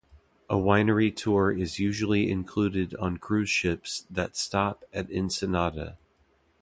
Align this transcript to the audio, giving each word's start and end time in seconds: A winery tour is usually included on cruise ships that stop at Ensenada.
A 0.49 0.55
winery 0.55 1.15
tour 1.15 1.51
is 1.51 1.77
usually 1.77 2.31
included 2.31 2.95
on 2.95 3.17
cruise 3.17 3.51
ships 3.51 4.07
that 4.09 4.35
stop 4.35 4.83
at 4.91 5.11
Ensenada. 5.11 5.99